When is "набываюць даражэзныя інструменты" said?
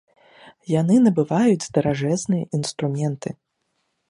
1.07-3.29